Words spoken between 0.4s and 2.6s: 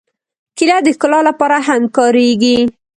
کېله د ښکلا لپاره هم کارېږي.